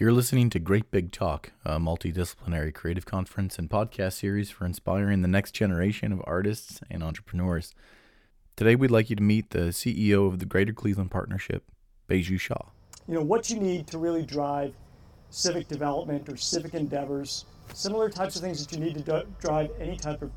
You're 0.00 0.12
listening 0.12 0.48
to 0.48 0.58
Great 0.58 0.90
Big 0.90 1.12
Talk, 1.12 1.52
a 1.62 1.78
multidisciplinary 1.78 2.72
creative 2.72 3.04
conference 3.04 3.58
and 3.58 3.68
podcast 3.68 4.14
series 4.14 4.48
for 4.48 4.64
inspiring 4.64 5.20
the 5.20 5.28
next 5.28 5.50
generation 5.50 6.10
of 6.10 6.22
artists 6.24 6.80
and 6.90 7.02
entrepreneurs. 7.02 7.74
Today, 8.56 8.76
we'd 8.76 8.90
like 8.90 9.10
you 9.10 9.16
to 9.16 9.22
meet 9.22 9.50
the 9.50 9.74
CEO 9.74 10.26
of 10.26 10.38
the 10.38 10.46
Greater 10.46 10.72
Cleveland 10.72 11.10
Partnership, 11.10 11.64
Baiju 12.08 12.40
Shah. 12.40 12.70
You 13.08 13.16
know, 13.16 13.22
what 13.22 13.50
you 13.50 13.60
need 13.60 13.86
to 13.88 13.98
really 13.98 14.24
drive 14.24 14.72
civic 15.28 15.68
development 15.68 16.30
or 16.30 16.36
civic 16.38 16.72
endeavors, 16.72 17.44
similar 17.74 18.08
types 18.08 18.36
of 18.36 18.40
things 18.40 18.64
that 18.64 18.74
you 18.74 18.82
need 18.82 18.94
to 18.94 19.02
do- 19.02 19.28
drive 19.38 19.70
any 19.78 19.98
type 19.98 20.22
of, 20.22 20.30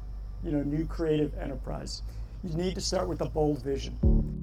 you 0.43 0.51
know, 0.51 0.61
new 0.63 0.85
creative 0.85 1.33
enterprise. 1.37 2.01
You 2.43 2.53
need 2.57 2.75
to 2.75 2.81
start 2.81 3.07
with 3.07 3.21
a 3.21 3.29
bold 3.29 3.63
vision. 3.63 3.97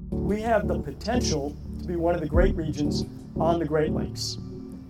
We 0.09 0.41
have 0.41 0.67
the 0.67 0.79
potential 0.79 1.55
to 1.79 1.87
be 1.87 1.95
one 1.95 2.15
of 2.15 2.21
the 2.21 2.27
great 2.27 2.55
regions 2.55 3.05
on 3.39 3.59
the 3.59 3.65
Great 3.65 3.91
Lakes. 3.91 4.39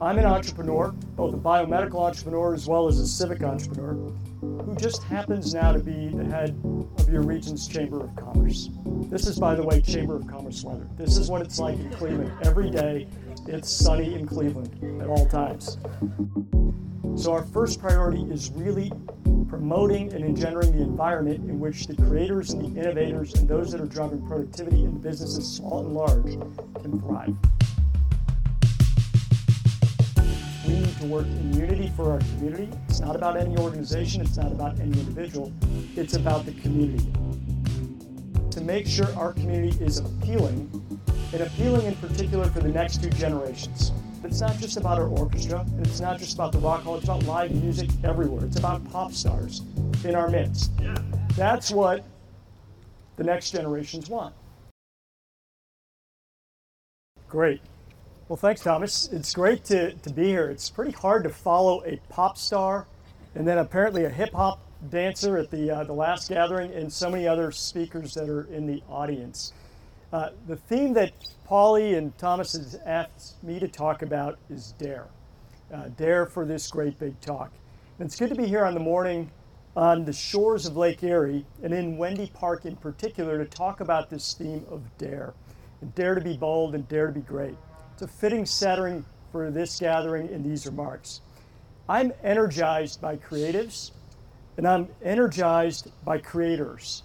I'm 0.02 0.18
an 0.18 0.25
entrepreneur, 0.25 0.91
both 1.15 1.36
a 1.36 1.38
biomedical 1.38 1.99
entrepreneur 1.99 2.55
as 2.55 2.68
well 2.68 2.87
as 2.87 2.97
a 2.97 3.05
civic 3.05 3.43
entrepreneur, 3.43 3.93
who 4.39 4.75
just 4.75 5.04
happens 5.04 5.54
now 5.54 5.73
to 5.73 5.78
be 5.78 6.07
the 6.07 6.25
head 6.25 6.59
of 6.97 7.07
your 7.07 7.21
region's 7.21 7.68
Chamber 7.68 8.06
of 8.06 8.15
Commerce. 8.15 8.69
This 9.11 9.28
is, 9.28 9.37
by 9.37 9.54
the 9.54 9.61
way, 9.61 9.79
Chamber 9.79 10.15
of 10.15 10.25
Commerce 10.25 10.64
weather. 10.64 10.87
This 10.97 11.18
is 11.18 11.29
what 11.29 11.43
it's 11.43 11.59
like 11.59 11.78
in 11.78 11.92
Cleveland. 11.92 12.33
Every 12.42 12.71
day, 12.71 13.07
it's 13.45 13.69
sunny 13.69 14.15
in 14.15 14.25
Cleveland 14.25 15.01
at 15.04 15.07
all 15.07 15.28
times. 15.28 15.78
So, 17.15 17.33
our 17.33 17.43
first 17.43 17.79
priority 17.79 18.23
is 18.23 18.50
really 18.56 18.92
promoting 19.50 20.11
and 20.14 20.25
engendering 20.25 20.75
the 20.75 20.81
environment 20.81 21.47
in 21.47 21.59
which 21.59 21.86
the 21.86 21.95
creators 21.95 22.54
and 22.54 22.75
the 22.75 22.81
innovators 22.81 23.36
and 23.36 23.47
those 23.47 23.71
that 23.71 23.79
are 23.79 23.86
driving 23.86 24.25
productivity 24.25 24.83
in 24.83 24.97
businesses, 24.97 25.47
small 25.47 25.86
and 25.86 25.93
large, 25.93 26.39
can 26.81 27.00
thrive. 27.00 27.36
We 30.68 30.74
need 30.74 30.96
to 30.97 31.06
work 31.07 31.25
in 31.25 31.54
unity 31.54 31.92
for 31.96 32.11
our 32.11 32.20
community. 32.20 32.70
It's 32.88 33.00
not 33.00 33.16
about 33.16 33.36
any 33.38 33.58
organization, 33.58 34.22
it's 34.22 34.38
not 34.38 34.52
about 34.52 34.80
any 34.80 35.00
individual, 35.00 35.52
it's 35.95 36.16
about 36.16 36.45
the 36.45 36.54
community. 36.54 37.12
To 38.52 38.62
make 38.62 38.86
sure 38.86 39.08
our 39.16 39.34
community 39.34 39.84
is 39.84 39.98
appealing, 40.00 40.70
and 41.34 41.42
appealing 41.42 41.86
in 41.86 41.95
particular 41.95 42.45
for 42.48 42.59
the 42.59 42.70
next 42.70 43.02
two 43.02 43.09
generations. 43.09 43.92
It's 44.23 44.39
not 44.39 44.58
just 44.58 44.78
about 44.78 45.00
our 45.00 45.08
orchestra, 45.08 45.62
and 45.62 45.86
it's 45.86 46.00
not 46.00 46.20
just 46.20 46.36
about 46.36 46.52
the 46.52 46.59
rock 46.59 46.84
hall, 46.84 46.95
it's 46.95 47.06
about 47.06 47.23
live 47.23 47.52
music 47.52 47.89
everywhere. 48.04 48.45
It's 48.45 48.59
about 48.59 48.88
pop 48.92 49.14
stars 49.14 49.62
in 50.04 50.14
our 50.14 50.30
midst. 50.30 50.72
That's 51.36 51.72
what 51.72 52.04
the 53.17 53.23
next 53.23 53.52
generations 53.52 54.09
want. 54.09 54.36
Great. 57.28 57.62
Well, 58.32 58.38
thanks, 58.38 58.62
Thomas. 58.62 59.10
It's 59.12 59.34
great 59.34 59.66
to, 59.66 59.92
to 59.92 60.10
be 60.10 60.24
here. 60.28 60.50
It's 60.50 60.70
pretty 60.70 60.94
hard 60.94 61.26
to 61.26 61.30
follow 61.30 61.84
a 61.84 62.00
pop 62.08 62.38
star 62.38 62.88
and 63.36 63.46
then 63.46 63.58
apparently 63.58 64.06
a 64.06 64.10
hip 64.10 64.32
hop 64.32 64.62
dancer 64.90 65.36
at 65.36 65.52
the, 65.52 65.70
uh, 65.70 65.84
the 65.84 65.92
last 65.92 66.30
gathering 66.30 66.72
and 66.72 66.90
so 66.94 67.10
many 67.10 67.28
other 67.28 67.52
speakers 67.52 68.14
that 68.14 68.30
are 68.30 68.44
in 68.44 68.66
the 68.68 68.82
audience. 68.88 69.52
Uh, 70.14 70.30
the 70.48 70.56
theme 70.56 70.94
that 70.94 71.12
Paulie 71.46 71.98
and 71.98 72.18
Thomas 72.18 72.54
has 72.54 72.80
asked 72.86 73.44
me 73.44 73.60
to 73.60 73.68
talk 73.68 74.02
about 74.02 74.40
is 74.50 74.76
dare. 74.78 75.08
Uh, 75.73 75.90
dare 75.98 76.26
for 76.26 76.45
this 76.45 76.72
great 76.72 76.98
big 77.00 77.20
talk. 77.20 77.52
And 78.00 78.06
it's 78.06 78.18
good 78.18 78.30
to 78.30 78.36
be 78.36 78.48
here 78.48 78.64
on 78.64 78.73
the 78.73 78.80
morning 78.80 79.30
on 79.76 80.06
the 80.06 80.14
shores 80.14 80.66
of 80.66 80.78
Lake 80.78 81.04
Erie 81.04 81.45
and 81.64 81.73
in 81.73 81.98
Wendy 81.98 82.32
Park 82.34 82.64
in 82.64 82.78
particular 82.78 83.38
to 83.38 83.45
talk 83.45 83.82
about 83.82 84.10
this 84.10 84.34
theme 84.36 84.66
of 84.72 84.84
dare. 84.98 85.34
And 85.82 85.94
dare 85.95 86.16
to 86.16 86.22
be 86.22 86.38
bold 86.38 86.76
and 86.76 86.88
dare 86.88 87.08
to 87.08 87.14
be 87.14 87.20
great. 87.20 87.58
A 88.02 88.08
fitting 88.08 88.48
setting 88.48 89.06
for 89.32 89.52
this 89.52 89.80
gathering 89.80 90.28
in 90.30 90.42
these 90.42 90.66
remarks. 90.66 91.22
I'm 91.88 92.12
energized 92.24 93.00
by 93.00 93.18
creatives 93.18 93.92
and 94.58 94.68
I'm 94.68 94.88
energized 95.04 95.92
by 96.04 96.18
creators. 96.18 97.04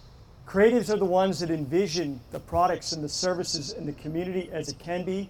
Creatives 0.48 0.88
are 0.88 0.96
the 0.96 1.04
ones 1.04 1.40
that 1.40 1.50
envision 1.50 2.18
the 2.30 2.40
products 2.40 2.92
and 2.92 3.04
the 3.04 3.10
services 3.10 3.74
in 3.74 3.84
the 3.84 3.92
community 3.92 4.48
as 4.52 4.70
it 4.70 4.78
can 4.78 5.04
be, 5.04 5.28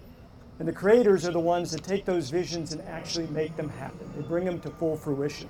and 0.59 0.67
the 0.67 0.71
creators 0.71 1.27
are 1.27 1.33
the 1.33 1.39
ones 1.39 1.71
that 1.71 1.83
take 1.83 2.05
those 2.05 2.29
visions 2.29 2.71
and 2.71 2.81
actually 2.83 3.27
make 3.27 3.57
them 3.57 3.67
happen. 3.67 4.09
They 4.15 4.21
bring 4.21 4.45
them 4.45 4.61
to 4.61 4.69
full 4.69 4.95
fruition. 4.95 5.49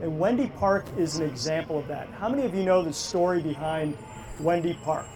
And 0.00 0.20
Wendy 0.20 0.52
Park 0.60 0.86
is 0.96 1.16
an 1.16 1.28
example 1.28 1.80
of 1.80 1.88
that. 1.88 2.06
How 2.10 2.28
many 2.28 2.44
of 2.44 2.54
you 2.54 2.62
know 2.62 2.82
the 2.82 2.92
story 2.92 3.42
behind 3.42 3.98
Wendy 4.38 4.78
Park? 4.84 5.06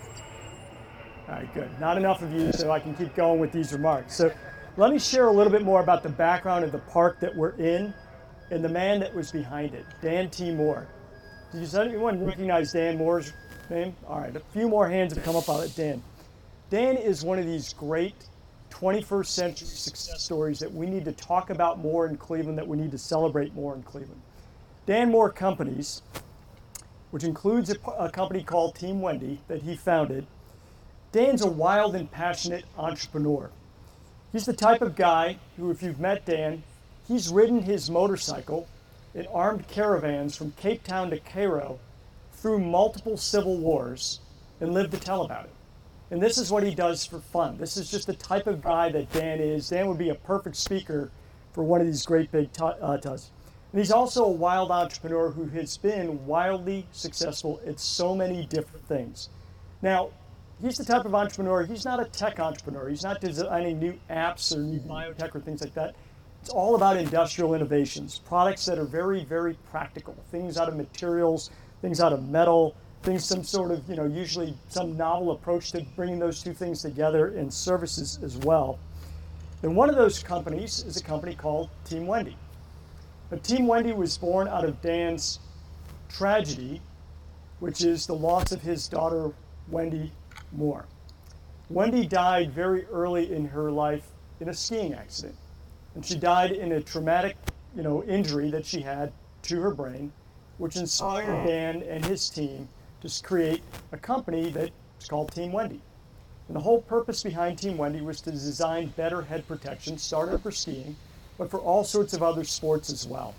All 1.32 1.38
right, 1.38 1.54
good. 1.54 1.70
Not 1.80 1.96
enough 1.96 2.20
of 2.20 2.30
you, 2.34 2.52
so 2.52 2.70
I 2.70 2.78
can 2.78 2.94
keep 2.94 3.14
going 3.14 3.40
with 3.40 3.52
these 3.52 3.72
remarks. 3.72 4.14
So 4.14 4.30
let 4.76 4.92
me 4.92 4.98
share 4.98 5.28
a 5.28 5.32
little 5.32 5.50
bit 5.50 5.62
more 5.62 5.80
about 5.80 6.02
the 6.02 6.10
background 6.10 6.62
of 6.62 6.72
the 6.72 6.78
park 6.78 7.20
that 7.20 7.34
we're 7.34 7.56
in 7.56 7.94
and 8.50 8.62
the 8.62 8.68
man 8.68 9.00
that 9.00 9.14
was 9.14 9.32
behind 9.32 9.72
it, 9.74 9.86
Dan 10.02 10.28
T. 10.28 10.50
Moore. 10.50 10.86
Did 11.50 11.60
Does 11.60 11.74
anyone 11.74 12.22
recognize 12.22 12.72
Dan 12.72 12.98
Moore's 12.98 13.32
name? 13.70 13.96
All 14.06 14.20
right, 14.20 14.36
a 14.36 14.40
few 14.40 14.68
more 14.68 14.86
hands 14.86 15.14
have 15.14 15.24
come 15.24 15.34
up 15.34 15.48
on 15.48 15.64
it. 15.64 15.74
Dan. 15.74 16.02
Dan 16.68 16.98
is 16.98 17.24
one 17.24 17.38
of 17.38 17.46
these 17.46 17.72
great 17.72 18.14
21st 18.68 19.26
century 19.26 19.68
success 19.68 20.20
stories 20.20 20.58
that 20.58 20.70
we 20.70 20.86
need 20.86 21.06
to 21.06 21.12
talk 21.12 21.48
about 21.48 21.78
more 21.78 22.06
in 22.06 22.18
Cleveland, 22.18 22.58
that 22.58 22.68
we 22.68 22.76
need 22.76 22.90
to 22.90 22.98
celebrate 22.98 23.54
more 23.54 23.74
in 23.74 23.82
Cleveland. 23.84 24.20
Dan 24.84 25.10
Moore 25.10 25.30
Companies, 25.30 26.02
which 27.10 27.24
includes 27.24 27.70
a, 27.70 27.90
a 27.92 28.10
company 28.10 28.42
called 28.42 28.74
Team 28.74 29.00
Wendy 29.00 29.40
that 29.48 29.62
he 29.62 29.76
founded, 29.76 30.26
Dan's 31.12 31.42
a 31.42 31.50
wild 31.50 31.94
and 31.94 32.10
passionate 32.10 32.64
entrepreneur. 32.78 33.50
He's 34.32 34.46
the 34.46 34.54
type 34.54 34.80
of 34.80 34.96
guy 34.96 35.36
who, 35.58 35.70
if 35.70 35.82
you've 35.82 36.00
met 36.00 36.24
Dan, 36.24 36.62
he's 37.06 37.28
ridden 37.28 37.60
his 37.60 37.90
motorcycle 37.90 38.66
in 39.14 39.26
armed 39.26 39.68
caravans 39.68 40.34
from 40.34 40.52
Cape 40.52 40.84
Town 40.84 41.10
to 41.10 41.18
Cairo 41.18 41.78
through 42.32 42.60
multiple 42.60 43.18
civil 43.18 43.58
wars 43.58 44.20
and 44.58 44.72
lived 44.72 44.92
to 44.92 44.98
tell 44.98 45.22
about 45.22 45.44
it. 45.44 45.52
And 46.10 46.22
this 46.22 46.38
is 46.38 46.50
what 46.50 46.62
he 46.62 46.74
does 46.74 47.04
for 47.04 47.20
fun. 47.20 47.58
This 47.58 47.76
is 47.76 47.90
just 47.90 48.06
the 48.06 48.14
type 48.14 48.46
of 48.46 48.62
guy 48.62 48.90
that 48.90 49.12
Dan 49.12 49.38
is. 49.38 49.68
Dan 49.68 49.88
would 49.88 49.98
be 49.98 50.08
a 50.08 50.14
perfect 50.14 50.56
speaker 50.56 51.10
for 51.52 51.62
one 51.62 51.82
of 51.82 51.86
these 51.86 52.06
great 52.06 52.32
big 52.32 52.50
t- 52.52 52.64
uh. 52.64 52.98
And 53.04 53.20
he's 53.80 53.92
also 53.92 54.24
a 54.24 54.30
wild 54.30 54.70
entrepreneur 54.70 55.30
who 55.30 55.44
has 55.46 55.76
been 55.76 56.26
wildly 56.26 56.86
successful 56.92 57.60
at 57.66 57.80
so 57.80 58.14
many 58.14 58.46
different 58.46 58.86
things. 58.86 59.28
Now, 59.82 60.10
he's 60.62 60.78
the 60.78 60.84
type 60.84 61.04
of 61.04 61.14
entrepreneur, 61.14 61.64
he's 61.64 61.84
not 61.84 62.00
a 62.00 62.04
tech 62.06 62.40
entrepreneur. 62.40 62.88
He's 62.88 63.02
not 63.02 63.20
designing 63.20 63.78
new 63.78 63.98
apps 64.08 64.56
or 64.56 64.60
new 64.60 64.78
biotech 64.80 65.34
or 65.34 65.40
things 65.40 65.60
like 65.60 65.74
that. 65.74 65.94
It's 66.40 66.50
all 66.50 66.74
about 66.74 66.96
industrial 66.96 67.54
innovations, 67.54 68.20
products 68.20 68.64
that 68.66 68.78
are 68.78 68.84
very, 68.84 69.24
very 69.24 69.54
practical, 69.70 70.16
things 70.30 70.56
out 70.56 70.68
of 70.68 70.76
materials, 70.76 71.50
things 71.80 72.00
out 72.00 72.12
of 72.12 72.28
metal, 72.28 72.74
things 73.02 73.24
some 73.24 73.44
sort 73.44 73.70
of, 73.70 73.88
you 73.88 73.96
know, 73.96 74.06
usually 74.06 74.56
some 74.68 74.96
novel 74.96 75.32
approach 75.32 75.72
to 75.72 75.84
bringing 75.96 76.18
those 76.18 76.42
two 76.42 76.54
things 76.54 76.82
together 76.82 77.28
in 77.28 77.50
services 77.50 78.18
as 78.22 78.36
well. 78.38 78.78
And 79.62 79.76
one 79.76 79.88
of 79.88 79.94
those 79.94 80.22
companies 80.22 80.84
is 80.84 80.96
a 80.96 81.02
company 81.02 81.34
called 81.34 81.70
Team 81.84 82.06
Wendy. 82.06 82.36
But 83.30 83.44
Team 83.44 83.66
Wendy 83.66 83.92
was 83.92 84.18
born 84.18 84.48
out 84.48 84.64
of 84.64 84.80
Dan's 84.82 85.38
tragedy, 86.08 86.82
which 87.60 87.84
is 87.84 88.06
the 88.06 88.14
loss 88.14 88.50
of 88.50 88.60
his 88.62 88.88
daughter, 88.88 89.30
Wendy 89.68 90.12
Moore. 90.52 90.86
Wendy 91.70 92.06
died 92.06 92.52
very 92.52 92.84
early 92.86 93.32
in 93.32 93.46
her 93.46 93.70
life 93.70 94.08
in 94.40 94.48
a 94.48 94.54
skiing 94.54 94.94
accident. 94.94 95.36
And 95.94 96.04
she 96.04 96.16
died 96.16 96.52
in 96.52 96.72
a 96.72 96.80
traumatic, 96.80 97.36
you 97.76 97.82
know, 97.82 98.02
injury 98.04 98.50
that 98.50 98.66
she 98.66 98.80
had 98.80 99.12
to 99.42 99.60
her 99.60 99.70
brain, 99.70 100.12
which 100.58 100.76
inspired 100.76 101.28
oh. 101.28 101.46
Dan 101.46 101.82
and 101.82 102.04
his 102.04 102.28
team 102.28 102.68
to 103.00 103.22
create 103.22 103.62
a 103.92 103.96
company 103.96 104.50
that's 104.50 105.08
called 105.08 105.32
Team 105.32 105.52
Wendy. 105.52 105.80
And 106.48 106.56
the 106.56 106.60
whole 106.60 106.82
purpose 106.82 107.22
behind 107.22 107.58
Team 107.58 107.76
Wendy 107.76 108.00
was 108.00 108.20
to 108.22 108.30
design 108.30 108.92
better 108.96 109.22
head 109.22 109.46
protection, 109.46 109.98
started 109.98 110.42
for 110.42 110.50
skiing, 110.50 110.96
but 111.38 111.50
for 111.50 111.58
all 111.58 111.84
sorts 111.84 112.12
of 112.12 112.22
other 112.22 112.44
sports 112.44 112.90
as 112.90 113.06
well. 113.06 113.34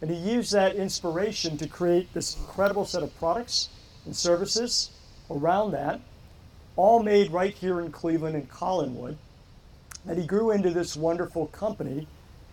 And 0.00 0.10
he 0.10 0.16
used 0.16 0.52
that 0.52 0.76
inspiration 0.76 1.56
to 1.58 1.68
create 1.68 2.12
this 2.12 2.36
incredible 2.36 2.84
set 2.84 3.02
of 3.02 3.16
products 3.18 3.68
and 4.04 4.14
services 4.14 4.90
around 5.30 5.72
that, 5.72 6.00
all 6.76 7.02
made 7.02 7.30
right 7.30 7.54
here 7.54 7.80
in 7.80 7.90
Cleveland 7.90 8.36
and 8.36 8.50
Collinwood. 8.50 9.16
And 10.06 10.18
he 10.18 10.26
grew 10.26 10.50
into 10.50 10.70
this 10.70 10.96
wonderful 10.96 11.46
company 11.48 12.06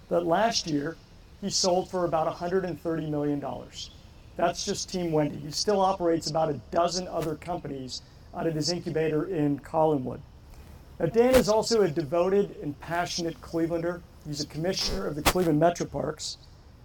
that 0.09 0.25
last 0.25 0.65
year 0.67 0.95
he 1.41 1.49
sold 1.49 1.91
for 1.91 2.05
about 2.05 2.33
$130 2.33 3.09
million. 3.09 3.43
That's 4.35 4.65
just 4.65 4.89
Team 4.89 5.11
Wendy. 5.11 5.37
He 5.37 5.51
still 5.51 5.81
operates 5.81 6.29
about 6.29 6.49
a 6.49 6.59
dozen 6.71 7.07
other 7.07 7.35
companies 7.35 8.01
out 8.35 8.47
of 8.47 8.55
his 8.55 8.71
incubator 8.71 9.25
in 9.25 9.59
Collinwood. 9.59 10.19
Now, 10.99 11.07
Dan 11.07 11.35
is 11.35 11.49
also 11.49 11.81
a 11.81 11.87
devoted 11.87 12.55
and 12.61 12.79
passionate 12.79 13.39
Clevelander. 13.41 14.01
He's 14.25 14.41
a 14.41 14.47
commissioner 14.47 15.05
of 15.05 15.15
the 15.15 15.21
Cleveland 15.21 15.59
Metro 15.59 15.85
Parks, 15.85 16.37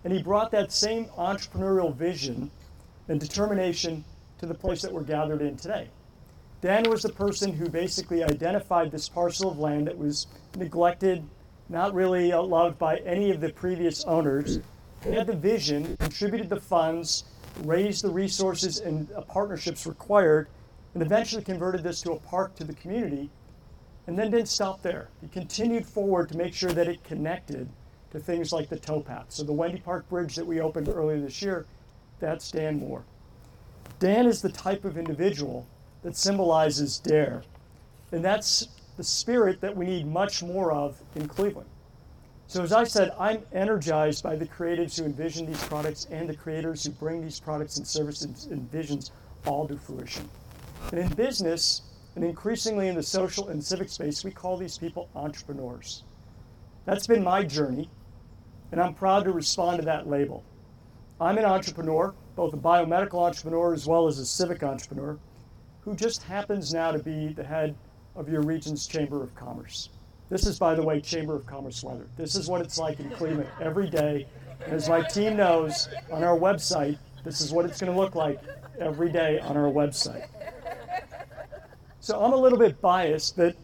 and 0.05 0.13
he 0.13 0.23
brought 0.23 0.51
that 0.51 0.73
same 0.73 1.07
entrepreneurial 1.17 1.95
vision 1.95 2.51
and 3.09 3.21
determination 3.21 4.05
to 4.41 4.47
the 4.47 4.55
place 4.55 4.83
that 4.83 4.93
we're 4.93 5.03
gathered 5.03 5.41
in 5.41 5.57
today. 5.57 5.89
Dan 6.61 6.91
was 6.91 7.03
the 7.03 7.09
person 7.11 7.53
who 7.53 7.69
basically 7.69 8.25
identified 8.25 8.91
this 8.91 9.09
parcel 9.09 9.51
of 9.51 9.61
land 9.61 9.87
that 9.87 9.97
was 9.97 10.27
neglected 10.57 11.25
not 11.69 11.95
really 11.95 12.33
uh, 12.33 12.43
loved 12.43 12.79
by 12.79 12.97
any 12.99 13.31
of 13.31 13.41
the 13.41 13.51
previous 13.51 14.03
owners. 14.05 14.59
He 15.05 15.13
had 15.13 15.29
the 15.29 15.37
vision, 15.37 15.97
contributed 15.99 16.49
the 16.49 16.61
funds, 16.61 17.25
raised 17.63 18.03
the 18.03 18.11
resources 18.11 18.81
and 18.81 19.09
uh, 19.13 19.21
partnerships 19.21 19.87
required, 19.87 20.49
and 20.95 21.03
eventually 21.03 21.45
converted 21.45 21.85
this 21.85 22.01
to 22.03 22.13
a 22.13 22.19
park 22.19 22.57
to 22.57 22.65
the 22.65 22.75
community, 22.75 23.31
and 24.09 24.19
then 24.19 24.33
didn't 24.33 24.49
stop 24.49 24.83
there. 24.83 25.11
He 25.21 25.29
continued 25.29 25.87
forward 25.87 26.29
to 26.31 26.37
make 26.37 26.55
sure 26.55 26.73
that 26.73 26.89
it 26.89 27.05
connected 27.05 27.69
to 28.11 28.19
things 28.19 28.53
like 28.53 28.69
the 28.69 28.79
towpath. 28.79 29.27
So 29.29 29.45
the 29.45 29.53
Wendy 29.53 29.79
Park 29.79 30.09
Bridge 30.09 30.35
that 30.35 30.47
we 30.47 30.61
opened 30.61 30.89
earlier 30.89 31.21
this 31.21 31.41
year, 31.41 31.67
that's 32.19 32.51
Dan 32.51 32.81
Moore. 32.81 33.05
Dan 34.01 34.27
is 34.27 34.43
the 34.43 34.49
type 34.49 34.85
of 34.85 34.99
individual 34.99 35.67
that 36.09 36.17
symbolizes 36.17 36.97
dare. 37.01 37.43
And 38.13 38.25
that's 38.25 38.69
the 38.97 39.05
spirit 39.05 39.61
that 39.61 39.77
we 39.77 39.85
need 39.85 40.07
much 40.07 40.43
more 40.43 40.73
of 40.73 40.99
in 41.15 41.29
Cleveland. 41.29 41.69
So, 42.47 42.63
as 42.63 42.73
I 42.73 42.85
said, 42.85 43.13
I'm 43.21 43.43
energized 43.53 44.25
by 44.25 44.35
the 44.35 44.47
creatives 44.47 44.99
who 44.99 45.05
envision 45.05 45.45
these 45.45 45.63
products 45.65 46.07
and 46.11 46.27
the 46.27 46.35
creators 46.35 46.83
who 46.83 46.93
bring 46.93 47.21
these 47.21 47.39
products 47.39 47.77
and 47.77 47.87
services 47.87 48.47
and 48.51 48.73
visions 48.73 49.11
all 49.45 49.69
to 49.69 49.77
fruition. 49.77 50.27
And 50.93 51.01
in 51.01 51.09
business, 51.11 51.83
and 52.17 52.25
increasingly 52.25 52.89
in 52.89 52.95
the 52.95 53.03
social 53.03 53.51
and 53.51 53.63
civic 53.63 53.91
space, 53.91 54.25
we 54.25 54.31
call 54.31 54.57
these 54.57 54.79
people 54.79 55.11
entrepreneurs. 55.15 56.05
That's 56.87 57.07
been 57.07 57.23
my 57.23 57.43
journey, 57.43 57.91
and 58.73 58.81
I'm 58.81 58.95
proud 58.95 59.25
to 59.25 59.33
respond 59.33 59.81
to 59.81 59.85
that 59.85 60.09
label. 60.09 60.43
I'm 61.21 61.37
an 61.37 61.45
entrepreneur, 61.45 62.15
both 62.35 62.55
a 62.55 62.57
biomedical 62.57 63.21
entrepreneur 63.21 63.75
as 63.75 63.87
well 63.87 64.07
as 64.07 64.19
a 64.19 64.25
civic 64.25 64.63
entrepreneur, 64.63 65.19
who 65.81 65.95
just 65.95 66.23
happens 66.23 66.73
now 66.73 66.91
to 66.91 66.99
be 66.99 67.29
the 67.29 67.45
head 67.45 67.75
of 68.17 68.29
your 68.29 68.43
region's 68.43 68.87
Chamber 68.87 69.23
of 69.23 69.35
Commerce. 69.35 69.91
This 70.29 70.47
is, 70.47 70.59
by 70.59 70.75
the 70.75 70.83
way, 70.83 71.01
Chamber 71.01 71.35
of 71.35 71.47
Commerce 71.47 71.83
weather. 71.83 72.07
This 72.17 72.35
is 72.35 72.49
what 72.49 72.61
it's 72.61 72.79
like 72.79 73.01
in 73.01 73.09
Cleveland 73.11 73.49
every 73.61 73.89
day. 73.89 74.27
And 74.65 74.75
as 74.75 74.89
my 74.89 75.03
team 75.03 75.37
knows, 75.37 75.89
on 76.11 76.23
our 76.23 76.37
website, 76.37 76.99
this 77.25 77.41
is 77.41 77.53
what 77.53 77.65
it's 77.65 77.81
going 77.81 77.93
to 77.93 77.99
look 77.99 78.15
like 78.15 78.41
every 78.81 79.11
day 79.11 79.39
on 79.39 79.57
our 79.57 79.71
website. 79.71 80.27
So 82.01 82.23
I'm 82.23 82.33
a 82.33 82.37
little 82.37 82.59
bit 82.59 82.81
biased, 82.81 83.37
but 83.37 83.57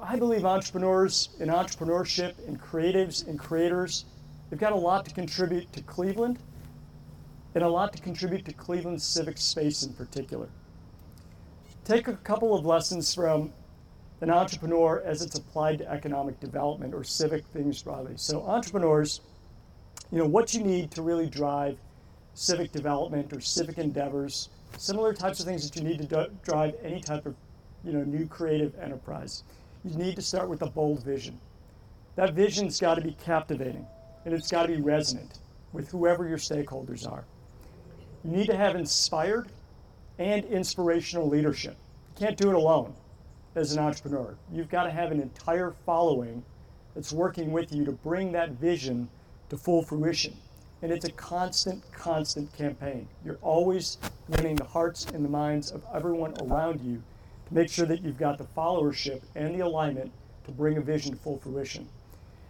I 0.00 0.16
believe 0.16 0.44
entrepreneurs 0.44 1.30
in 1.38 1.48
entrepreneurship 1.48 2.34
and 2.46 2.60
creatives 2.60 3.26
and 3.26 3.38
creators, 3.38 4.04
they've 4.48 4.58
got 4.58 4.72
a 4.72 4.76
lot 4.76 5.04
to 5.06 5.14
contribute 5.14 5.72
to 5.72 5.82
Cleveland 5.82 6.38
and 7.54 7.62
a 7.62 7.68
lot 7.68 7.92
to 7.92 8.02
contribute 8.02 8.44
to 8.46 8.52
Cleveland's 8.52 9.04
civic 9.04 9.38
space 9.38 9.82
in 9.82 9.92
particular. 9.92 10.48
Take 11.84 12.06
a 12.06 12.14
couple 12.14 12.54
of 12.54 12.64
lessons 12.64 13.12
from 13.12 13.52
an 14.20 14.30
entrepreneur 14.30 15.02
as 15.04 15.20
it's 15.20 15.36
applied 15.36 15.78
to 15.78 15.90
economic 15.90 16.38
development 16.38 16.94
or 16.94 17.02
civic 17.02 17.44
things 17.46 17.82
broadly. 17.82 18.12
So 18.16 18.42
entrepreneurs, 18.42 19.20
you 20.12 20.18
know, 20.18 20.26
what 20.26 20.54
you 20.54 20.62
need 20.62 20.92
to 20.92 21.02
really 21.02 21.28
drive 21.28 21.76
civic 22.34 22.70
development 22.70 23.32
or 23.32 23.40
civic 23.40 23.78
endeavors, 23.78 24.48
similar 24.78 25.12
types 25.12 25.40
of 25.40 25.46
things 25.46 25.68
that 25.68 25.76
you 25.76 25.86
need 25.86 25.98
to 25.98 26.04
do- 26.04 26.32
drive 26.44 26.76
any 26.84 27.00
type 27.00 27.26
of, 27.26 27.34
you 27.84 27.92
know, 27.92 28.04
new 28.04 28.26
creative 28.26 28.78
enterprise. 28.78 29.42
You 29.84 29.96
need 29.96 30.14
to 30.14 30.22
start 30.22 30.48
with 30.48 30.62
a 30.62 30.70
bold 30.70 31.02
vision. 31.02 31.40
That 32.14 32.34
vision's 32.34 32.78
got 32.78 32.94
to 32.94 33.00
be 33.00 33.16
captivating 33.24 33.86
and 34.24 34.32
it's 34.32 34.52
got 34.52 34.66
to 34.66 34.76
be 34.76 34.80
resonant 34.80 35.40
with 35.72 35.90
whoever 35.90 36.28
your 36.28 36.38
stakeholders 36.38 37.10
are. 37.10 37.24
You 38.22 38.30
need 38.30 38.46
to 38.46 38.56
have 38.56 38.76
inspired 38.76 39.48
and 40.18 40.44
inspirational 40.46 41.28
leadership. 41.28 41.76
You 42.16 42.26
can't 42.26 42.36
do 42.36 42.50
it 42.50 42.54
alone 42.54 42.94
as 43.54 43.72
an 43.72 43.78
entrepreneur. 43.78 44.34
You've 44.52 44.70
got 44.70 44.84
to 44.84 44.90
have 44.90 45.12
an 45.12 45.20
entire 45.20 45.74
following 45.84 46.42
that's 46.94 47.12
working 47.12 47.52
with 47.52 47.72
you 47.72 47.84
to 47.84 47.92
bring 47.92 48.32
that 48.32 48.52
vision 48.52 49.08
to 49.48 49.56
full 49.56 49.82
fruition. 49.82 50.36
And 50.82 50.90
it's 50.90 51.04
a 51.04 51.12
constant, 51.12 51.82
constant 51.92 52.52
campaign. 52.56 53.08
You're 53.24 53.38
always 53.40 53.98
winning 54.28 54.56
the 54.56 54.64
hearts 54.64 55.06
and 55.06 55.24
the 55.24 55.28
minds 55.28 55.70
of 55.70 55.82
everyone 55.94 56.34
around 56.40 56.80
you 56.80 57.02
to 57.46 57.54
make 57.54 57.70
sure 57.70 57.86
that 57.86 58.02
you've 58.02 58.18
got 58.18 58.38
the 58.38 58.46
followership 58.56 59.22
and 59.34 59.54
the 59.54 59.60
alignment 59.60 60.12
to 60.44 60.50
bring 60.50 60.76
a 60.76 60.80
vision 60.80 61.12
to 61.12 61.18
full 61.18 61.38
fruition. 61.38 61.88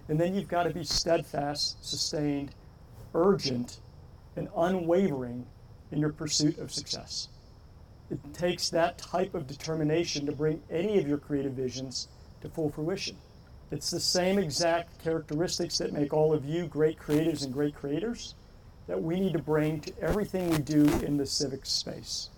And 0.08 0.18
then 0.18 0.34
you've 0.34 0.48
got 0.48 0.64
to 0.64 0.70
be 0.70 0.84
steadfast, 0.84 1.84
sustained, 1.84 2.52
urgent, 3.14 3.80
and 4.36 4.48
unwavering 4.56 5.46
in 5.90 5.98
your 5.98 6.12
pursuit 6.12 6.58
of 6.58 6.72
success. 6.72 7.28
It 8.12 8.34
takes 8.34 8.68
that 8.68 8.98
type 8.98 9.34
of 9.34 9.46
determination 9.46 10.26
to 10.26 10.32
bring 10.32 10.62
any 10.70 10.98
of 10.98 11.08
your 11.08 11.16
creative 11.16 11.54
visions 11.54 12.08
to 12.42 12.50
full 12.50 12.68
fruition. 12.68 13.16
It's 13.70 13.90
the 13.90 14.00
same 14.00 14.38
exact 14.38 15.02
characteristics 15.02 15.78
that 15.78 15.94
make 15.94 16.12
all 16.12 16.34
of 16.34 16.44
you 16.44 16.66
great 16.66 16.98
creatives 16.98 17.42
and 17.42 17.54
great 17.54 17.74
creators 17.74 18.34
that 18.86 19.02
we 19.02 19.18
need 19.18 19.32
to 19.32 19.38
bring 19.38 19.80
to 19.80 19.98
everything 19.98 20.50
we 20.50 20.58
do 20.58 20.84
in 21.02 21.16
the 21.16 21.24
civic 21.24 21.64
space. 21.64 22.28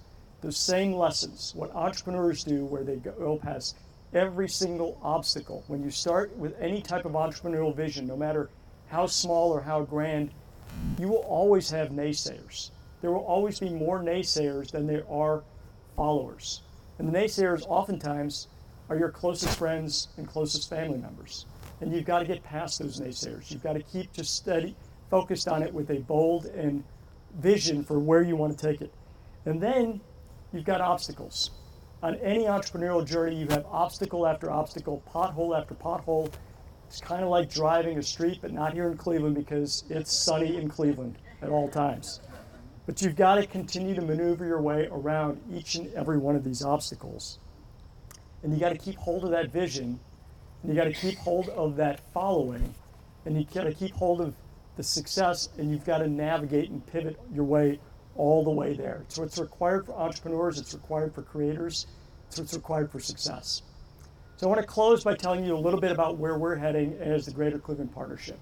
The 0.42 0.52
same 0.52 0.92
lessons, 0.92 1.52
what 1.56 1.74
entrepreneurs 1.74 2.44
do, 2.44 2.64
where 2.64 2.84
they 2.84 2.96
go 2.96 3.40
past 3.42 3.76
every 4.12 4.48
single 4.48 4.96
obstacle. 5.02 5.64
When 5.66 5.82
you 5.82 5.90
start 5.90 6.36
with 6.36 6.54
any 6.60 6.82
type 6.82 7.04
of 7.04 7.12
entrepreneurial 7.14 7.74
vision, 7.74 8.06
no 8.06 8.16
matter 8.16 8.48
how 8.90 9.08
small 9.08 9.50
or 9.50 9.60
how 9.60 9.82
grand, 9.82 10.30
you 11.00 11.08
will 11.08 11.26
always 11.26 11.68
have 11.70 11.88
naysayers. 11.88 12.70
There 13.00 13.10
will 13.10 13.24
always 13.24 13.58
be 13.58 13.70
more 13.70 14.04
naysayers 14.04 14.70
than 14.70 14.86
there 14.86 15.04
are 15.10 15.42
followers. 15.96 16.62
And 16.98 17.08
the 17.08 17.18
naysayers 17.18 17.64
oftentimes 17.68 18.48
are 18.88 18.96
your 18.96 19.10
closest 19.10 19.58
friends 19.58 20.08
and 20.16 20.28
closest 20.28 20.68
family 20.68 20.98
members. 20.98 21.46
And 21.80 21.92
you've 21.92 22.04
got 22.04 22.20
to 22.20 22.24
get 22.24 22.42
past 22.44 22.78
those 22.78 23.00
naysayers. 23.00 23.50
You've 23.50 23.62
got 23.62 23.74
to 23.74 23.82
keep 23.82 24.12
just 24.12 24.34
steady, 24.34 24.76
focused 25.10 25.48
on 25.48 25.62
it 25.62 25.72
with 25.72 25.90
a 25.90 25.98
bold 26.00 26.46
and 26.46 26.84
vision 27.38 27.84
for 27.84 27.98
where 27.98 28.22
you 28.22 28.36
want 28.36 28.56
to 28.56 28.66
take 28.66 28.80
it. 28.80 28.92
And 29.44 29.60
then 29.60 30.00
you've 30.52 30.64
got 30.64 30.80
obstacles. 30.80 31.50
On 32.02 32.14
any 32.16 32.44
entrepreneurial 32.44 33.06
journey, 33.06 33.36
you 33.36 33.46
have 33.48 33.64
obstacle 33.66 34.26
after 34.26 34.50
obstacle, 34.50 35.02
pothole 35.12 35.58
after 35.58 35.74
pothole. 35.74 36.30
It's 36.86 37.00
kind 37.00 37.22
of 37.22 37.30
like 37.30 37.50
driving 37.50 37.98
a 37.98 38.02
street, 38.02 38.38
but 38.42 38.52
not 38.52 38.74
here 38.74 38.90
in 38.90 38.96
Cleveland 38.96 39.34
because 39.34 39.84
it's 39.88 40.12
sunny 40.12 40.56
in 40.56 40.68
Cleveland 40.68 41.16
at 41.42 41.48
all 41.48 41.68
times. 41.68 42.20
But 42.86 43.00
you've 43.00 43.16
got 43.16 43.36
to 43.36 43.46
continue 43.46 43.94
to 43.94 44.02
maneuver 44.02 44.44
your 44.44 44.60
way 44.60 44.88
around 44.90 45.40
each 45.52 45.74
and 45.74 45.92
every 45.94 46.18
one 46.18 46.36
of 46.36 46.44
these 46.44 46.62
obstacles. 46.62 47.38
And 48.42 48.52
you 48.52 48.60
got 48.60 48.70
to 48.70 48.78
keep 48.78 48.96
hold 48.96 49.24
of 49.24 49.30
that 49.30 49.50
vision, 49.50 49.98
and 50.62 50.70
you 50.70 50.74
got 50.74 50.84
to 50.84 50.92
keep 50.92 51.16
hold 51.18 51.48
of 51.50 51.76
that 51.76 52.00
following, 52.12 52.74
and 53.24 53.36
you 53.36 53.46
got 53.54 53.64
to 53.64 53.72
keep 53.72 53.92
hold 53.92 54.20
of 54.20 54.34
the 54.76 54.82
success, 54.82 55.48
and 55.56 55.70
you've 55.70 55.86
got 55.86 55.98
to 55.98 56.08
navigate 56.08 56.68
and 56.68 56.86
pivot 56.86 57.18
your 57.32 57.44
way 57.44 57.78
all 58.16 58.44
the 58.44 58.50
way 58.50 58.74
there. 58.74 59.02
So 59.08 59.22
it's 59.22 59.38
required 59.38 59.86
for 59.86 59.94
entrepreneurs, 59.94 60.58
it's 60.58 60.74
required 60.74 61.14
for 61.14 61.22
creators, 61.22 61.86
it's 62.36 62.52
required 62.52 62.90
for 62.90 63.00
success. 63.00 63.62
So 64.36 64.46
I 64.46 64.50
want 64.50 64.60
to 64.60 64.66
close 64.66 65.04
by 65.04 65.14
telling 65.14 65.44
you 65.44 65.54
a 65.54 65.58
little 65.58 65.80
bit 65.80 65.92
about 65.92 66.18
where 66.18 66.36
we're 66.36 66.56
heading 66.56 66.98
as 67.00 67.24
the 67.24 67.32
Greater 67.32 67.58
Cleveland 67.58 67.94
Partnership. 67.94 68.38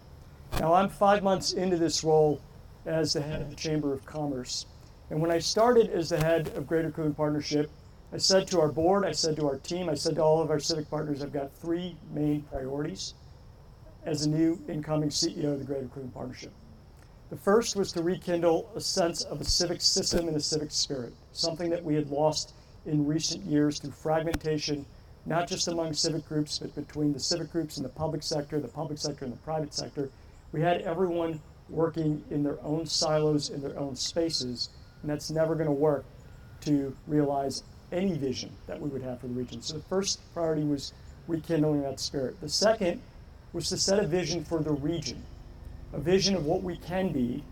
Now 0.59 0.75
I'm 0.75 0.89
five 0.89 1.23
months 1.23 1.53
into 1.53 1.77
this 1.77 2.03
role 2.03 2.41
as 2.87 3.13
the 3.13 3.21
head 3.21 3.43
of 3.43 3.51
the 3.51 3.57
Chamber 3.57 3.93
of 3.93 4.05
Commerce. 4.05 4.67
And 5.11 5.21
when 5.21 5.31
I 5.31 5.39
started 5.39 5.91
as 5.91 6.09
the 6.09 6.17
head 6.17 6.49
of 6.57 6.67
Greater 6.67 6.91
Cleveland 6.91 7.17
Partnership, 7.17 7.71
I 8.13 8.19
said 8.19 8.47
to 8.49 8.61
our 8.61 8.69
board, 8.69 9.05
I 9.05 9.13
said 9.13 9.37
to 9.37 9.47
our 9.47 9.57
team, 9.59 9.89
I 9.89 9.95
said 9.95 10.17
to 10.17 10.23
all 10.23 10.43
of 10.43 10.51
our 10.51 10.61
civic 10.61 10.91
partners, 10.91 11.23
I've 11.23 11.33
got 11.33 11.53
three 11.53 11.97
main 12.13 12.43
priorities 12.43 13.15
as 14.05 14.25
a 14.25 14.29
new 14.29 14.61
incoming 14.69 15.11
CEO 15.11 15.53
of 15.53 15.59
the 15.61 15.65
Greater 15.65 15.87
Cleveland 15.87 16.15
Partnership. 16.15 16.53
The 17.31 17.37
first 17.37 17.77
was 17.77 17.93
to 17.93 18.03
rekindle 18.03 18.71
a 18.75 18.81
sense 18.81 19.23
of 19.23 19.41
a 19.41 19.45
civic 19.45 19.81
system 19.81 20.29
and 20.29 20.37
a 20.37 20.41
civic 20.41 20.71
spirit, 20.71 21.15
something 21.33 21.71
that 21.71 21.83
we 21.83 21.95
had 21.95 22.11
lost 22.11 22.53
in 22.85 23.07
recent 23.07 23.45
years 23.45 23.79
through 23.79 23.93
fragmentation, 23.93 24.85
not 25.25 25.49
just 25.49 25.69
among 25.69 25.95
civic 25.95 26.29
groups, 26.29 26.59
but 26.59 26.75
between 26.75 27.13
the 27.13 27.21
civic 27.21 27.51
groups 27.51 27.77
and 27.77 27.85
the 27.87 27.91
public 27.91 28.23
sector, 28.23 28.61
the 28.61 28.69
public 28.69 28.99
sector 28.99 29.25
and 29.25 29.33
the 29.33 29.39
private 29.39 29.73
sector. 29.73 30.11
We 30.53 30.61
had 30.61 30.83
everyone 30.83 31.41
working 31.73 32.23
in 32.31 32.43
their 32.43 32.63
own 32.63 32.87
silos, 32.87 33.51
in 33.51 33.63
their 33.63 33.79
own 33.79 33.97
spaces, 33.97 34.69
and 35.01 35.11
that's 35.11 35.31
never 35.31 35.55
going 35.55 35.67
to 35.67 35.73
work 35.73 36.05
to 36.61 36.95
realize 37.07 37.65
any 37.91 38.17
vision 38.17 38.51
that 38.67 38.81
we 38.81 38.89
would 38.89 39.03
have 39.03 39.21
for 39.21 39.27
the 39.27 39.35
region. 39.35 39.61
So 39.61 39.75
the 39.75 39.83
first 39.85 40.21
priority 40.33 40.63
was 40.63 40.93
rekindling 41.27 41.83
that 41.83 41.99
spirit. 41.99 42.41
The 42.41 42.49
second 42.49 43.01
was 43.53 43.69
to 43.69 43.77
set 43.77 43.99
a 43.99 44.07
vision 44.07 44.45
for 44.45 44.63
the 44.63 44.73
region, 44.73 45.23
a 45.93 45.99
vision 45.99 46.35
of 46.37 46.47
what 46.47 46.63
we 46.63 46.77
can 46.77 47.13
be, 47.13 47.43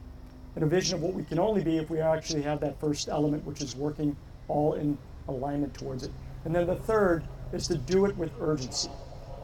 and 0.54 0.64
a 0.64 0.66
vision 0.66 0.96
of 0.96 1.02
what 1.02 1.14
we 1.14 1.24
can 1.24 1.38
only 1.38 1.62
be 1.62 1.78
if 1.78 1.90
we 1.90 2.00
actually 2.00 2.42
have 2.42 2.60
that 2.60 2.80
first 2.80 3.08
element, 3.08 3.44
which 3.44 3.60
is 3.60 3.76
working 3.76 4.16
all 4.48 4.74
in 4.74 4.96
alignment 5.28 5.74
towards 5.74 6.04
it. 6.04 6.10
And 6.44 6.54
then 6.54 6.66
the 6.66 6.76
third 6.76 7.22
is 7.52 7.68
to 7.68 7.76
do 7.76 8.06
it 8.06 8.16
with 8.16 8.32
urgency. 8.40 8.90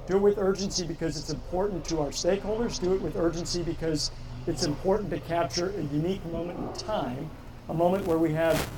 Do 0.06 0.16
it 0.16 0.23
with 0.23 0.38
urgency 0.38 0.87
because 0.87 1.18
it's 1.18 1.30
important 1.30 1.85
to 1.87 2.00
our 2.00 2.09
stakeholders. 2.09 2.80
Do 2.80 2.95
it 2.95 3.02
with 3.02 3.16
urgency 3.16 3.62
because 3.62 4.11
it's 4.46 4.64
important 4.64 5.10
to 5.10 5.18
capture 5.20 5.70
a 5.70 5.82
unique 5.94 6.24
moment 6.26 6.58
in 6.58 6.72
time, 6.80 7.28
a 7.68 7.74
moment 7.74 8.06
where 8.06 8.18
we 8.18 8.32
have 8.32 8.68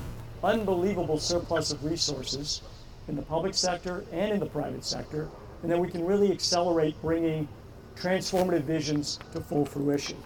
unbelievable 0.43 1.19
surplus 1.19 1.71
of 1.71 1.83
resources 1.85 2.61
in 3.07 3.15
the 3.15 3.21
public 3.21 3.53
sector 3.53 4.03
and 4.11 4.31
in 4.31 4.39
the 4.39 4.45
private 4.45 4.83
sector, 4.83 5.27
and 5.61 5.71
then 5.71 5.79
we 5.79 5.87
can 5.87 6.05
really 6.05 6.31
accelerate 6.31 6.99
bringing 7.01 7.47
transformative 7.95 8.63
visions 8.63 9.19
to 9.33 9.41
full 9.41 9.65
fruition. 9.65 10.17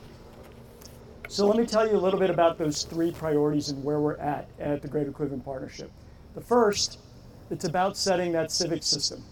So 1.27 1.47
let 1.47 1.57
me 1.57 1.65
tell 1.65 1.87
you 1.87 1.97
a 1.97 1.99
little 1.99 2.19
bit 2.19 2.29
about 2.29 2.57
those 2.57 2.83
three 2.83 3.11
priorities 3.11 3.69
and 3.69 3.83
where 3.83 3.99
we're 3.99 4.17
at 4.17 4.47
at 4.59 4.81
the 4.81 4.87
Greater 4.87 5.11
Cleveland 5.11 5.43
Partnership. 5.43 5.91
The 6.35 6.41
first, 6.41 6.99
it's 7.49 7.65
about 7.65 7.97
setting 7.97 8.31
that 8.33 8.51
civic 8.51 8.83
system. 8.83 9.23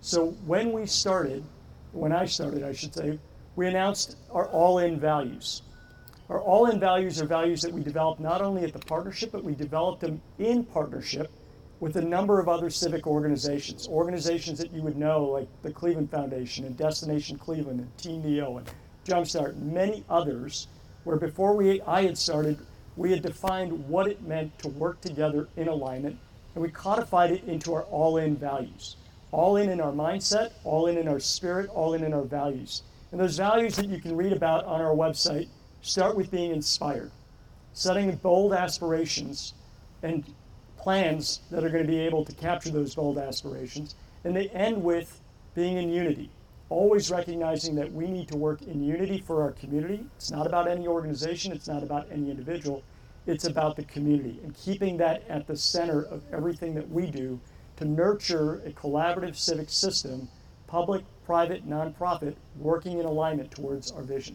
So 0.00 0.36
when 0.46 0.72
we 0.72 0.86
started, 0.86 1.42
when 1.92 2.12
I 2.12 2.26
started, 2.26 2.62
I 2.62 2.72
should 2.72 2.94
say, 2.94 3.18
we 3.58 3.66
announced 3.66 4.14
our 4.30 4.46
all-in 4.50 5.00
values. 5.00 5.62
Our 6.28 6.40
all-in 6.40 6.78
values 6.78 7.20
are 7.20 7.26
values 7.26 7.60
that 7.62 7.72
we 7.72 7.82
developed 7.82 8.20
not 8.20 8.40
only 8.40 8.62
at 8.62 8.72
the 8.72 8.78
partnership, 8.78 9.32
but 9.32 9.42
we 9.42 9.56
developed 9.56 10.00
them 10.00 10.22
in 10.38 10.62
partnership 10.64 11.28
with 11.80 11.96
a 11.96 12.02
number 12.02 12.38
of 12.38 12.48
other 12.48 12.70
civic 12.70 13.08
organizations, 13.08 13.88
organizations 13.88 14.60
that 14.60 14.72
you 14.72 14.80
would 14.82 14.96
know 14.96 15.24
like 15.24 15.48
the 15.62 15.72
Cleveland 15.72 16.08
Foundation 16.08 16.66
and 16.66 16.76
Destination 16.76 17.36
Cleveland 17.36 17.80
and 17.80 17.98
Team 17.98 18.22
Neo 18.22 18.58
and 18.58 18.70
Jumpstart, 19.04 19.54
and 19.56 19.72
many 19.72 20.04
others, 20.08 20.68
where 21.02 21.16
before 21.16 21.56
we, 21.56 21.82
I 21.82 22.04
had 22.04 22.16
started, 22.16 22.60
we 22.96 23.10
had 23.10 23.22
defined 23.22 23.88
what 23.88 24.06
it 24.06 24.22
meant 24.22 24.56
to 24.60 24.68
work 24.68 25.00
together 25.00 25.48
in 25.56 25.66
alignment, 25.66 26.16
and 26.54 26.62
we 26.62 26.70
codified 26.70 27.32
it 27.32 27.42
into 27.42 27.74
our 27.74 27.82
all-in 27.82 28.36
values. 28.36 28.94
All 29.32 29.56
in 29.56 29.68
in 29.68 29.80
our 29.80 29.92
mindset, 29.92 30.52
all 30.62 30.86
in 30.86 30.96
in 30.96 31.08
our 31.08 31.18
spirit, 31.18 31.68
all 31.70 31.94
in 31.94 32.04
in 32.04 32.14
our 32.14 32.22
values. 32.22 32.82
And 33.10 33.20
those 33.20 33.36
values 33.36 33.76
that 33.76 33.86
you 33.86 34.00
can 34.00 34.16
read 34.16 34.32
about 34.32 34.64
on 34.64 34.80
our 34.80 34.94
website 34.94 35.48
start 35.80 36.16
with 36.16 36.30
being 36.30 36.50
inspired, 36.50 37.10
setting 37.72 38.14
bold 38.16 38.52
aspirations 38.52 39.54
and 40.02 40.24
plans 40.76 41.40
that 41.50 41.64
are 41.64 41.70
going 41.70 41.84
to 41.84 41.88
be 41.88 41.98
able 41.98 42.24
to 42.24 42.32
capture 42.32 42.70
those 42.70 42.94
bold 42.94 43.18
aspirations. 43.18 43.94
And 44.24 44.36
they 44.36 44.48
end 44.48 44.82
with 44.82 45.20
being 45.54 45.76
in 45.76 45.90
unity, 45.90 46.30
always 46.68 47.10
recognizing 47.10 47.74
that 47.76 47.92
we 47.92 48.08
need 48.08 48.28
to 48.28 48.36
work 48.36 48.62
in 48.62 48.82
unity 48.82 49.18
for 49.18 49.42
our 49.42 49.52
community. 49.52 50.04
It's 50.16 50.30
not 50.30 50.46
about 50.46 50.68
any 50.68 50.86
organization, 50.86 51.52
it's 51.52 51.68
not 51.68 51.82
about 51.82 52.06
any 52.10 52.30
individual, 52.30 52.82
it's 53.26 53.44
about 53.44 53.76
the 53.76 53.84
community 53.84 54.40
and 54.42 54.54
keeping 54.54 54.96
that 54.98 55.22
at 55.28 55.46
the 55.46 55.56
center 55.56 56.02
of 56.02 56.22
everything 56.32 56.74
that 56.74 56.88
we 56.90 57.10
do 57.10 57.40
to 57.76 57.84
nurture 57.84 58.56
a 58.66 58.70
collaborative 58.70 59.36
civic 59.36 59.70
system, 59.70 60.28
public, 60.66 61.04
private, 61.28 61.68
nonprofit, 61.68 62.34
working 62.56 62.98
in 62.98 63.04
alignment 63.04 63.50
towards 63.50 63.92
our 63.92 64.00
vision. 64.00 64.34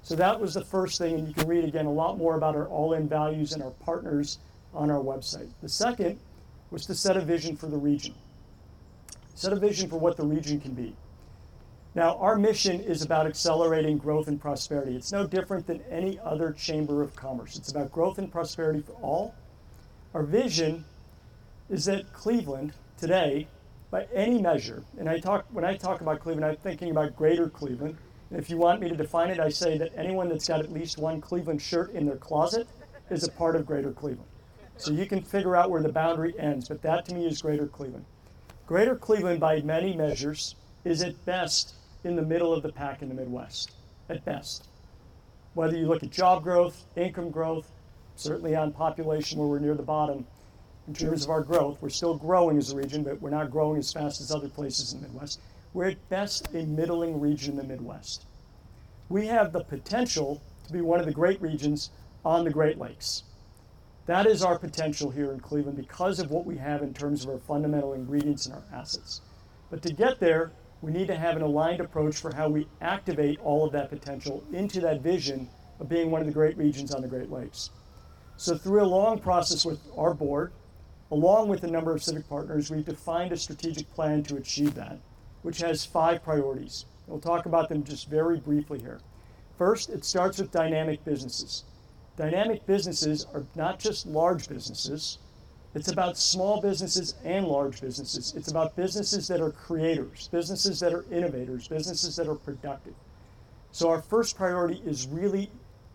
So 0.00 0.16
that 0.16 0.40
was 0.40 0.54
the 0.54 0.64
first 0.64 0.96
thing, 0.96 1.16
and 1.16 1.28
you 1.28 1.34
can 1.34 1.46
read 1.46 1.62
again 1.62 1.84
a 1.84 1.92
lot 1.92 2.16
more 2.16 2.36
about 2.36 2.56
our 2.56 2.66
all 2.68 2.94
in 2.94 3.06
values 3.06 3.52
and 3.52 3.62
our 3.62 3.72
partners 3.84 4.38
on 4.72 4.90
our 4.90 5.00
website. 5.00 5.50
The 5.60 5.68
second 5.68 6.18
was 6.70 6.86
to 6.86 6.94
set 6.94 7.18
a 7.18 7.20
vision 7.20 7.54
for 7.54 7.66
the 7.66 7.76
region, 7.76 8.14
set 9.34 9.52
a 9.52 9.56
vision 9.56 9.90
for 9.90 9.98
what 9.98 10.16
the 10.16 10.24
region 10.24 10.58
can 10.58 10.72
be. 10.72 10.96
Now, 11.94 12.16
our 12.16 12.38
mission 12.38 12.80
is 12.80 13.02
about 13.02 13.26
accelerating 13.26 13.98
growth 13.98 14.26
and 14.26 14.40
prosperity. 14.40 14.96
It's 14.96 15.12
no 15.12 15.26
different 15.26 15.66
than 15.66 15.82
any 15.90 16.18
other 16.20 16.52
chamber 16.52 17.02
of 17.02 17.14
commerce. 17.14 17.58
It's 17.58 17.70
about 17.70 17.92
growth 17.92 18.16
and 18.16 18.32
prosperity 18.32 18.80
for 18.80 18.94
all. 19.02 19.34
Our 20.14 20.22
vision 20.22 20.86
is 21.68 21.84
that 21.84 22.10
Cleveland 22.14 22.72
today, 22.96 23.48
by 23.92 24.06
any 24.14 24.40
measure, 24.40 24.82
and 24.98 25.06
I 25.06 25.20
talk 25.20 25.44
when 25.50 25.66
I 25.66 25.76
talk 25.76 26.00
about 26.00 26.20
Cleveland, 26.20 26.46
I'm 26.46 26.56
thinking 26.56 26.90
about 26.90 27.14
greater 27.14 27.50
Cleveland. 27.50 27.98
And 28.30 28.40
if 28.40 28.48
you 28.48 28.56
want 28.56 28.80
me 28.80 28.88
to 28.88 28.96
define 28.96 29.28
it, 29.28 29.38
I 29.38 29.50
say 29.50 29.76
that 29.76 29.92
anyone 29.94 30.30
that's 30.30 30.48
got 30.48 30.60
at 30.60 30.72
least 30.72 30.96
one 30.96 31.20
Cleveland 31.20 31.60
shirt 31.60 31.92
in 31.92 32.06
their 32.06 32.16
closet 32.16 32.66
is 33.10 33.22
a 33.22 33.30
part 33.30 33.54
of 33.54 33.66
greater 33.66 33.92
Cleveland. 33.92 34.30
So 34.78 34.92
you 34.92 35.04
can 35.04 35.20
figure 35.20 35.54
out 35.54 35.70
where 35.70 35.82
the 35.82 35.92
boundary 35.92 36.34
ends, 36.38 36.68
but 36.68 36.80
that 36.80 37.04
to 37.04 37.14
me 37.14 37.26
is 37.26 37.42
Greater 37.42 37.66
Cleveland. 37.66 38.06
Greater 38.66 38.96
Cleveland, 38.96 39.38
by 39.40 39.60
many 39.60 39.94
measures, 39.94 40.54
is 40.84 41.02
at 41.02 41.22
best 41.26 41.74
in 42.02 42.16
the 42.16 42.22
middle 42.22 42.54
of 42.54 42.62
the 42.62 42.72
pack 42.72 43.02
in 43.02 43.10
the 43.10 43.14
Midwest, 43.14 43.72
at 44.08 44.24
best. 44.24 44.68
Whether 45.52 45.76
you 45.76 45.86
look 45.86 46.02
at 46.02 46.10
job 46.10 46.42
growth, 46.42 46.86
income 46.96 47.30
growth, 47.30 47.70
certainly 48.16 48.56
on 48.56 48.72
population 48.72 49.38
where 49.38 49.48
we're 49.48 49.58
near 49.58 49.74
the 49.74 49.82
bottom, 49.82 50.26
in 50.88 50.94
terms 50.94 51.24
of 51.24 51.30
our 51.30 51.42
growth, 51.42 51.78
we're 51.80 51.88
still 51.88 52.16
growing 52.16 52.58
as 52.58 52.72
a 52.72 52.76
region, 52.76 53.04
but 53.04 53.20
we're 53.20 53.30
not 53.30 53.50
growing 53.50 53.78
as 53.78 53.92
fast 53.92 54.20
as 54.20 54.32
other 54.32 54.48
places 54.48 54.92
in 54.92 55.00
the 55.00 55.06
Midwest. 55.06 55.40
We're 55.72 55.90
at 55.90 56.08
best 56.08 56.48
a 56.54 56.64
middling 56.66 57.20
region 57.20 57.52
in 57.52 57.56
the 57.56 57.64
Midwest. 57.64 58.26
We 59.08 59.26
have 59.26 59.52
the 59.52 59.62
potential 59.62 60.42
to 60.66 60.72
be 60.72 60.80
one 60.80 60.98
of 60.98 61.06
the 61.06 61.12
great 61.12 61.40
regions 61.40 61.90
on 62.24 62.44
the 62.44 62.50
Great 62.50 62.78
Lakes. 62.78 63.22
That 64.06 64.26
is 64.26 64.42
our 64.42 64.58
potential 64.58 65.10
here 65.10 65.30
in 65.32 65.38
Cleveland 65.38 65.76
because 65.76 66.18
of 66.18 66.30
what 66.30 66.44
we 66.44 66.56
have 66.56 66.82
in 66.82 66.92
terms 66.92 67.22
of 67.22 67.30
our 67.30 67.38
fundamental 67.38 67.92
ingredients 67.92 68.46
and 68.46 68.54
our 68.56 68.64
assets. 68.72 69.20
But 69.70 69.82
to 69.82 69.92
get 69.92 70.18
there, 70.18 70.50
we 70.80 70.90
need 70.90 71.06
to 71.06 71.16
have 71.16 71.36
an 71.36 71.42
aligned 71.42 71.80
approach 71.80 72.16
for 72.16 72.34
how 72.34 72.48
we 72.48 72.66
activate 72.80 73.38
all 73.40 73.64
of 73.64 73.72
that 73.72 73.88
potential 73.88 74.42
into 74.52 74.80
that 74.80 75.00
vision 75.00 75.48
of 75.78 75.88
being 75.88 76.10
one 76.10 76.20
of 76.20 76.26
the 76.26 76.32
great 76.32 76.58
regions 76.58 76.92
on 76.92 77.02
the 77.02 77.08
Great 77.08 77.30
Lakes. 77.30 77.70
So, 78.36 78.56
through 78.56 78.82
a 78.82 78.84
long 78.84 79.20
process 79.20 79.64
with 79.64 79.78
our 79.96 80.14
board, 80.14 80.52
along 81.12 81.46
with 81.46 81.62
a 81.62 81.70
number 81.70 81.94
of 81.94 82.02
civic 82.02 82.26
partners, 82.26 82.70
we've 82.70 82.86
defined 82.86 83.32
a 83.32 83.36
strategic 83.36 83.92
plan 83.94 84.22
to 84.22 84.36
achieve 84.36 84.74
that, 84.74 84.98
which 85.42 85.58
has 85.58 85.84
five 85.84 86.24
priorities. 86.24 86.86
We'll 87.06 87.20
talk 87.20 87.44
about 87.44 87.68
them 87.68 87.84
just 87.84 88.08
very 88.08 88.40
briefly 88.40 88.80
here. 88.80 88.98
First, 89.58 89.90
it 89.90 90.06
starts 90.06 90.38
with 90.38 90.50
dynamic 90.50 91.04
businesses. 91.04 91.64
Dynamic 92.16 92.64
businesses 92.64 93.26
are 93.34 93.44
not 93.54 93.78
just 93.78 94.06
large 94.06 94.48
businesses, 94.48 95.18
it's 95.74 95.88
about 95.88 96.18
small 96.18 96.60
businesses 96.60 97.14
and 97.24 97.46
large 97.46 97.80
businesses. 97.80 98.34
It's 98.36 98.50
about 98.50 98.76
businesses 98.76 99.26
that 99.28 99.40
are 99.40 99.50
creators, 99.50 100.28
businesses 100.30 100.80
that 100.80 100.92
are 100.92 101.04
innovators, 101.10 101.68
businesses 101.68 102.16
that 102.16 102.28
are 102.28 102.34
productive. 102.34 102.94
So, 103.70 103.88
our 103.88 104.02
first 104.02 104.36
priority 104.36 104.82
is 104.84 105.06
really 105.06 105.50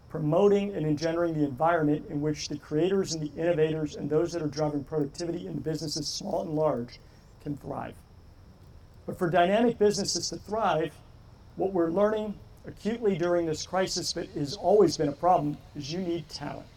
promoting 0.10 0.74
and 0.76 0.86
engendering 0.86 1.34
the 1.34 1.44
environment 1.44 2.06
in 2.10 2.22
which 2.22 2.48
the 2.48 2.58
creators 2.58 3.14
and 3.14 3.22
the 3.22 3.42
innovators 3.42 3.96
and 3.96 4.10
those 4.10 4.32
that 4.32 4.42
are 4.42 4.48
driving 4.48 4.84
productivity 4.84 5.48
in 5.48 5.60
businesses, 5.60 6.08
small 6.08 6.42
and 6.42 6.52
large, 6.52 7.00
can 7.44 7.58
thrive. 7.58 7.96
But 9.06 9.18
for 9.18 9.30
dynamic 9.30 9.78
businesses 9.78 10.30
to 10.30 10.38
thrive, 10.38 10.94
what 11.56 11.74
we're 11.74 11.90
learning 11.90 12.36
acutely 12.66 13.18
during 13.18 13.46
this 13.46 13.66
crisis, 13.66 14.14
but 14.14 14.28
has 14.30 14.56
always 14.56 14.98
been 14.98 15.10
a 15.10 15.14
problem, 15.14 15.58
is 15.76 15.92
you 15.92 16.00
need 16.00 16.28
talent. 16.30 16.68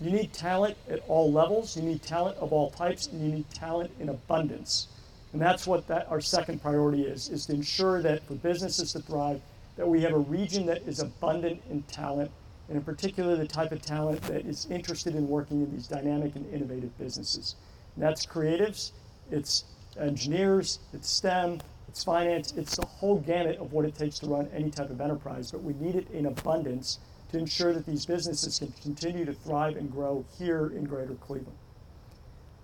You 0.00 0.10
need 0.10 0.32
talent 0.32 0.76
at 0.88 1.00
all 1.08 1.30
levels, 1.30 1.76
you 1.76 1.82
need 1.82 2.02
talent 2.02 2.36
of 2.38 2.52
all 2.52 2.70
types, 2.70 3.06
and 3.06 3.22
you 3.22 3.32
need 3.36 3.50
talent 3.50 3.90
in 4.00 4.08
abundance. 4.08 4.88
And 5.32 5.40
that's 5.40 5.66
what 5.66 5.86
that, 5.88 6.10
our 6.10 6.20
second 6.20 6.62
priority 6.62 7.02
is, 7.02 7.28
is 7.28 7.46
to 7.46 7.54
ensure 7.54 8.02
that 8.02 8.26
for 8.26 8.34
businesses 8.34 8.92
to 8.92 9.00
thrive, 9.00 9.40
that 9.76 9.88
we 9.88 10.00
have 10.02 10.12
a 10.12 10.18
region 10.18 10.66
that 10.66 10.82
is 10.82 11.00
abundant 11.00 11.62
in 11.70 11.82
talent, 11.82 12.30
and 12.68 12.76
in 12.76 12.84
particular 12.84 13.36
the 13.36 13.46
type 13.46 13.72
of 13.72 13.82
talent 13.82 14.22
that 14.22 14.46
is 14.46 14.66
interested 14.70 15.14
in 15.14 15.28
working 15.28 15.62
in 15.62 15.72
these 15.72 15.86
dynamic 15.86 16.36
and 16.36 16.52
innovative 16.52 16.96
businesses. 16.98 17.56
And 17.94 18.04
that's 18.04 18.24
creatives, 18.24 18.92
it's 19.30 19.64
engineers, 19.98 20.80
it's 20.92 21.08
STEM, 21.08 21.60
it's 21.88 22.02
finance, 22.02 22.52
it's 22.56 22.76
the 22.76 22.86
whole 22.86 23.20
gamut 23.20 23.58
of 23.58 23.72
what 23.72 23.84
it 23.84 23.94
takes 23.94 24.18
to 24.20 24.26
run 24.26 24.48
any 24.52 24.70
type 24.70 24.90
of 24.90 25.00
enterprise, 25.00 25.50
but 25.50 25.62
we 25.62 25.74
need 25.74 25.94
it 25.94 26.10
in 26.10 26.26
abundance 26.26 26.98
to 27.30 27.38
ensure 27.38 27.72
that 27.72 27.86
these 27.86 28.06
businesses 28.06 28.58
can 28.58 28.72
continue 28.82 29.24
to 29.24 29.32
thrive 29.32 29.76
and 29.76 29.90
grow 29.90 30.24
here 30.38 30.72
in 30.74 30.84
greater 30.84 31.14
Cleveland. 31.14 31.58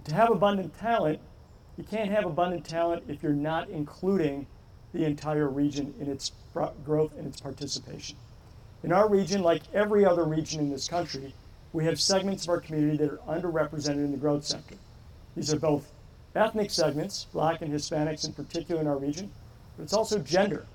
To 0.05 0.15
have 0.15 0.31
abundant 0.31 0.77
talent, 0.79 1.21
you 1.77 1.85
can't 1.85 2.11
have 2.11 2.25
abundant 2.25 2.65
talent 2.65 3.05
if 3.09 3.23
you're 3.23 3.33
not 3.33 3.69
including 3.69 4.47
the 4.93 5.05
entire 5.05 5.49
region 5.49 5.95
in 6.01 6.11
its 6.11 6.33
growth 6.85 7.17
and 7.17 7.27
its 7.27 7.41
participation. 7.41 8.17
In 8.83 8.93
our 8.93 9.09
region, 9.09 9.43
like 9.43 9.63
every 9.75 10.05
other 10.05 10.25
region 10.25 10.61
in 10.61 10.71
this 10.71 10.89
country, 10.89 11.35
we 11.73 11.85
have 11.85 12.01
segments 12.01 12.45
of 12.45 12.51
our 12.51 12.61
community 12.61 12.97
that 12.99 13.11
are 13.11 13.41
underrepresented 13.41 14.05
in 14.05 14.11
the 14.11 14.19
growth 14.19 14.45
sector. 14.45 14.77
These 15.37 15.53
are 15.53 15.59
both 15.59 15.93
ethnic 16.35 16.71
segments, 16.71 17.27
black 17.33 17.63
and 17.63 17.73
Hispanics 17.73 18.25
in 18.25 18.33
particular 18.33 18.81
in 18.81 18.87
our 18.87 18.97
region, 18.97 19.31
but 19.77 19.85
it's 19.85 19.93
also 19.93 20.19
gender. 20.19 20.67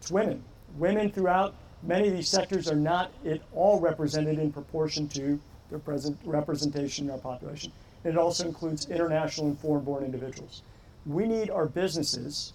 It's 0.00 0.10
women. 0.10 0.42
Women 0.76 1.10
throughout 1.10 1.54
many 1.82 2.08
of 2.08 2.14
these 2.14 2.28
sectors 2.28 2.68
are 2.68 2.76
not 2.76 3.12
at 3.24 3.40
all 3.54 3.80
represented 3.80 4.38
in 4.38 4.52
proportion 4.52 5.08
to 5.08 5.40
their 5.70 5.78
present 5.78 6.18
representation 6.24 7.06
in 7.06 7.12
our 7.12 7.18
population. 7.18 7.72
And 8.04 8.14
it 8.14 8.18
also 8.18 8.46
includes 8.46 8.90
international 8.90 9.46
and 9.48 9.58
foreign 9.58 9.84
born 9.84 10.04
individuals. 10.04 10.62
We 11.06 11.26
need 11.26 11.50
our 11.50 11.66
businesses 11.66 12.52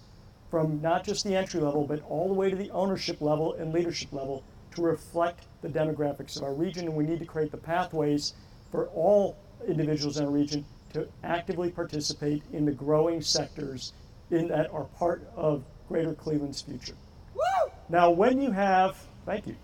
from 0.50 0.82
not 0.82 1.04
just 1.04 1.24
the 1.24 1.36
entry 1.36 1.60
level, 1.60 1.86
but 1.86 2.02
all 2.10 2.28
the 2.28 2.34
way 2.34 2.50
to 2.50 2.56
the 2.56 2.70
ownership 2.72 3.22
level 3.22 3.54
and 3.54 3.74
leadership 3.74 4.14
level 4.14 4.44
to 4.76 4.82
reflect 4.82 5.46
the 5.62 5.68
demographics 5.68 6.38
of 6.38 6.44
our 6.44 6.54
region. 6.54 6.86
And 6.86 6.96
we 6.96 7.04
need 7.04 7.20
to 7.20 7.26
create 7.26 7.52
the 7.52 7.58
pathways 7.58 8.34
for 8.72 8.88
all 8.88 9.38
individuals 9.68 10.18
in 10.18 10.26
our 10.26 10.32
region 10.32 10.66
to 10.94 11.08
actively 11.24 11.70
participate 11.70 12.44
in 12.54 12.66
the 12.66 12.72
growing 12.72 13.22
sectors 13.22 13.94
in 14.32 14.48
that 14.50 14.72
are 14.74 14.86
part 14.98 15.28
of 15.36 15.64
Greater 15.88 16.14
Cleveland's 16.14 16.62
future. 16.62 16.96
Woo! 17.34 17.72
Now, 17.90 18.10
when 18.10 18.42
you 18.42 18.52
have, 18.52 18.98
thank 19.26 19.48
you, 19.48 19.56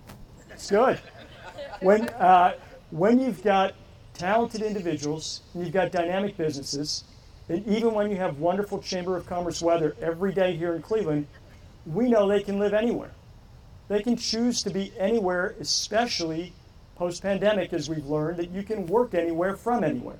it's 0.49 0.69
good. 0.69 0.99
When, 1.81 2.09
uh, 2.09 2.53
when 2.91 3.19
you've 3.19 3.43
got 3.43 3.73
talented 4.13 4.61
individuals, 4.61 5.41
and 5.53 5.63
you've 5.63 5.73
got 5.73 5.91
dynamic 5.91 6.37
businesses, 6.37 7.03
and 7.49 7.65
even 7.67 7.93
when 7.93 8.09
you 8.09 8.17
have 8.17 8.39
wonderful 8.39 8.81
Chamber 8.81 9.17
of 9.17 9.25
Commerce 9.25 9.61
weather 9.61 9.95
every 10.01 10.33
day 10.33 10.55
here 10.55 10.75
in 10.75 10.81
Cleveland, 10.81 11.27
we 11.85 12.09
know 12.09 12.27
they 12.27 12.41
can 12.41 12.59
live 12.59 12.73
anywhere. 12.73 13.11
They 13.89 14.01
can 14.01 14.15
choose 14.15 14.63
to 14.63 14.69
be 14.69 14.93
anywhere, 14.97 15.55
especially 15.59 16.53
post 16.95 17.21
pandemic, 17.21 17.73
as 17.73 17.89
we've 17.89 18.05
learned, 18.05 18.37
that 18.37 18.49
you 18.51 18.63
can 18.63 18.87
work 18.87 19.13
anywhere 19.13 19.55
from 19.57 19.83
anywhere. 19.83 20.19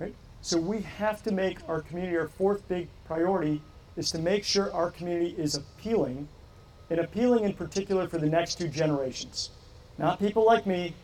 Right? 0.00 0.14
So 0.40 0.58
we 0.58 0.80
have 0.80 1.22
to 1.24 1.32
make 1.32 1.58
our 1.68 1.80
community, 1.80 2.16
our 2.16 2.28
fourth 2.28 2.66
big 2.68 2.88
priority 3.04 3.62
is 3.96 4.10
to 4.10 4.18
make 4.18 4.42
sure 4.42 4.72
our 4.72 4.90
community 4.90 5.34
is 5.38 5.54
appealing, 5.54 6.26
and 6.90 6.98
appealing 6.98 7.44
in 7.44 7.52
particular 7.52 8.08
for 8.08 8.18
the 8.18 8.26
next 8.26 8.56
two 8.56 8.68
generations. 8.68 9.50
Not 9.98 10.18
people 10.18 10.44
like 10.44 10.66
me, 10.66 10.94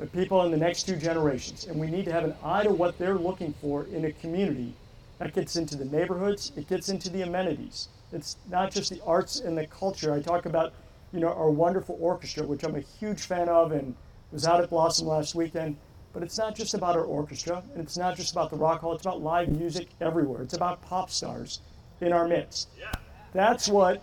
but 0.00 0.10
people 0.14 0.42
in 0.44 0.50
the 0.50 0.56
next 0.56 0.84
two 0.84 0.96
generations. 0.96 1.66
And 1.66 1.78
we 1.78 1.86
need 1.88 2.06
to 2.06 2.12
have 2.12 2.24
an 2.24 2.34
eye 2.42 2.62
to 2.62 2.72
what 2.72 2.96
they're 2.96 3.18
looking 3.18 3.52
for 3.60 3.84
in 3.84 4.06
a 4.06 4.12
community. 4.12 4.72
That 5.18 5.34
gets 5.34 5.56
into 5.56 5.76
the 5.76 5.84
neighborhoods, 5.84 6.52
it 6.56 6.66
gets 6.68 6.88
into 6.88 7.10
the 7.10 7.20
amenities. 7.20 7.88
It's 8.10 8.36
not 8.48 8.70
just 8.72 8.90
the 8.90 9.02
arts 9.04 9.40
and 9.40 9.58
the 9.58 9.66
culture. 9.66 10.14
I 10.14 10.22
talk 10.22 10.46
about, 10.46 10.72
you 11.12 11.20
know, 11.20 11.28
our 11.28 11.50
wonderful 11.50 11.98
orchestra, 12.00 12.46
which 12.46 12.64
I'm 12.64 12.76
a 12.76 12.80
huge 12.80 13.20
fan 13.20 13.50
of 13.50 13.72
and 13.72 13.94
was 14.32 14.46
out 14.46 14.62
at 14.62 14.70
Blossom 14.70 15.06
last 15.06 15.34
weekend. 15.34 15.76
But 16.14 16.22
it's 16.22 16.38
not 16.38 16.56
just 16.56 16.72
about 16.72 16.96
our 16.96 17.04
orchestra, 17.04 17.62
and 17.74 17.82
it's 17.82 17.98
not 17.98 18.16
just 18.16 18.32
about 18.32 18.48
the 18.48 18.56
Rock 18.56 18.80
Hall. 18.80 18.94
It's 18.94 19.04
about 19.04 19.20
live 19.20 19.50
music 19.50 19.88
everywhere. 20.00 20.42
It's 20.42 20.54
about 20.54 20.80
pop 20.80 21.10
stars 21.10 21.60
in 22.00 22.14
our 22.14 22.26
midst. 22.26 22.70
Yeah. 22.78 22.90
That's 23.34 23.68
what 23.68 24.02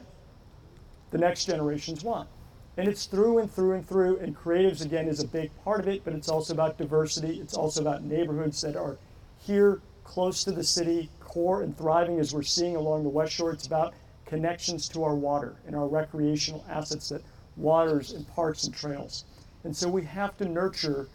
the 1.10 1.18
next 1.18 1.46
generations 1.46 2.04
want. 2.04 2.30
And 2.78 2.88
it's 2.88 3.06
through 3.06 3.40
and 3.40 3.52
through 3.52 3.74
and 3.74 3.88
through. 3.88 4.18
And 4.18 4.38
creatives, 4.38 4.86
again, 4.86 5.08
is 5.08 5.20
a 5.20 5.28
big 5.28 5.52
part 5.64 5.80
of 5.80 5.88
it, 5.88 6.04
but 6.06 6.14
it's 6.14 6.30
also 6.30 6.54
about 6.54 6.78
diversity. 6.78 7.40
It's 7.40 7.56
also 7.56 7.82
about 7.82 8.04
neighborhoods 8.04 8.62
that 8.62 8.76
are 8.76 8.98
here 9.40 9.82
close 10.04 10.44
to 10.44 10.52
the 10.52 10.64
city, 10.64 11.10
core 11.20 11.64
and 11.64 11.78
thriving 11.78 12.20
as 12.20 12.34
we're 12.34 12.44
seeing 12.44 12.76
along 12.76 13.04
the 13.04 13.10
West 13.10 13.34
Shore. 13.34 13.52
It's 13.52 13.68
about 13.68 13.94
connections 14.26 14.88
to 14.90 15.04
our 15.04 15.16
water 15.16 15.56
and 15.66 15.76
our 15.76 15.88
recreational 15.88 16.64
assets 16.70 17.10
that 17.10 17.24
waters 17.56 18.12
and 18.12 18.28
parks 18.28 18.66
and 18.66 18.76
trails. 18.76 19.26
And 19.64 19.76
so 19.76 19.90
we 19.90 20.04
have 20.04 20.38
to 20.38 20.46
nurture 20.48 21.10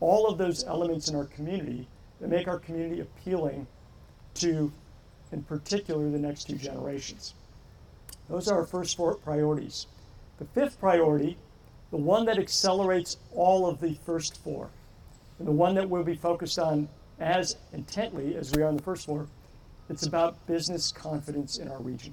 all 0.00 0.26
of 0.26 0.36
those 0.36 0.64
elements 0.64 1.08
in 1.08 1.16
our 1.16 1.24
community 1.24 1.88
that 2.20 2.28
make 2.28 2.46
our 2.46 2.58
community 2.58 3.00
appealing 3.00 3.66
to, 4.34 4.70
in 5.32 5.42
particular, 5.42 6.10
the 6.10 6.18
next 6.18 6.44
two 6.44 6.56
generations. 6.56 7.34
Those 8.28 8.48
are 8.48 8.58
our 8.58 8.66
first 8.66 8.96
four 8.96 9.14
priorities. 9.14 9.86
The 10.38 10.44
fifth 10.46 10.78
priority, 10.78 11.38
the 11.90 11.96
one 11.96 12.26
that 12.26 12.38
accelerates 12.38 13.16
all 13.34 13.66
of 13.66 13.80
the 13.80 13.94
first 14.04 14.42
four, 14.42 14.68
and 15.38 15.48
the 15.48 15.52
one 15.52 15.74
that 15.74 15.88
we'll 15.88 16.04
be 16.04 16.16
focused 16.16 16.58
on 16.58 16.88
as 17.18 17.56
intently 17.72 18.36
as 18.36 18.52
we 18.52 18.62
are 18.62 18.68
in 18.68 18.76
the 18.76 18.82
first 18.82 19.06
four, 19.06 19.26
it's 19.88 20.06
about 20.06 20.46
business 20.46 20.92
confidence 20.92 21.58
in 21.58 21.68
our 21.68 21.78
region. 21.78 22.12